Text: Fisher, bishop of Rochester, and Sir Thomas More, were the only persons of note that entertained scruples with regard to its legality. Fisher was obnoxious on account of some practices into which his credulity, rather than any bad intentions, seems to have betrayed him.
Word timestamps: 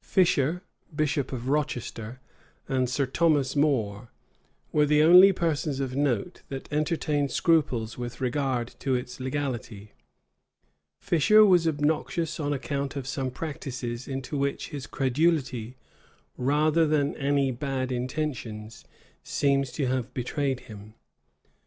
Fisher, 0.00 0.62
bishop 0.96 1.34
of 1.34 1.50
Rochester, 1.50 2.18
and 2.66 2.88
Sir 2.88 3.04
Thomas 3.04 3.54
More, 3.54 4.08
were 4.72 4.86
the 4.86 5.02
only 5.02 5.34
persons 5.34 5.80
of 5.80 5.94
note 5.94 6.40
that 6.48 6.72
entertained 6.72 7.30
scruples 7.30 7.98
with 7.98 8.18
regard 8.18 8.68
to 8.78 8.94
its 8.94 9.20
legality. 9.20 9.92
Fisher 10.98 11.44
was 11.44 11.68
obnoxious 11.68 12.40
on 12.40 12.54
account 12.54 12.96
of 12.96 13.06
some 13.06 13.30
practices 13.30 14.08
into 14.08 14.38
which 14.38 14.70
his 14.70 14.86
credulity, 14.86 15.76
rather 16.38 16.86
than 16.86 17.14
any 17.16 17.50
bad 17.50 17.92
intentions, 17.92 18.86
seems 19.22 19.70
to 19.72 19.88
have 19.88 20.14
betrayed 20.14 20.60
him. 20.60 20.94